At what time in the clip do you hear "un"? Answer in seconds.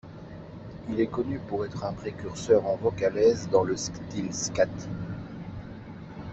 1.83-1.93